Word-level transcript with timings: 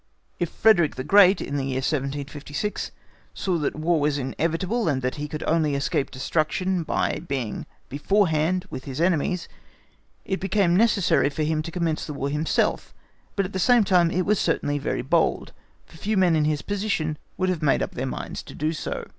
If 0.39 0.49
Frederick 0.49 0.95
the 0.95 1.03
Great, 1.03 1.41
in 1.41 1.57
the 1.57 1.63
year 1.65 1.75
1756, 1.75 2.89
saw 3.35 3.59
that 3.59 3.75
War 3.75 3.99
was 4.01 4.17
inevitable, 4.17 4.87
and 4.87 5.03
that 5.03 5.17
he 5.17 5.27
could 5.27 5.43
only 5.43 5.75
escape 5.75 6.09
destruction 6.09 6.81
by 6.81 7.19
being 7.27 7.67
beforehand 7.87 8.65
with 8.71 8.85
his 8.85 8.99
enemies, 8.99 9.47
it 10.25 10.39
became 10.39 10.75
necessary 10.75 11.29
for 11.29 11.43
him 11.43 11.61
to 11.61 11.69
commence 11.71 12.07
the 12.07 12.13
War 12.15 12.29
himself, 12.29 12.95
but 13.35 13.45
at 13.45 13.53
the 13.53 13.59
same 13.59 13.83
time 13.83 14.09
it 14.09 14.25
was 14.25 14.39
certainly 14.39 14.79
very 14.79 15.03
bold: 15.03 15.53
for 15.85 15.97
few 15.97 16.17
men 16.17 16.35
in 16.35 16.45
his 16.45 16.63
position 16.63 17.19
would 17.37 17.49
have 17.49 17.61
made 17.61 17.83
up 17.83 17.91
their 17.91 18.07
minds 18.07 18.41
to 18.41 18.55
do 18.55 18.73
so. 18.73 19.05